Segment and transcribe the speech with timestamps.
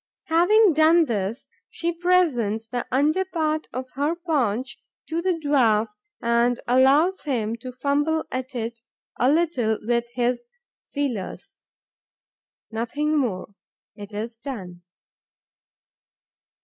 [0.29, 5.89] Having done this, she presents the under part of her paunch to the dwarf
[6.23, 8.79] and allows him to fumble at it
[9.19, 10.43] a little with his
[10.91, 11.59] feelers.
[12.71, 13.53] Nothing more:
[13.95, 14.81] it is done.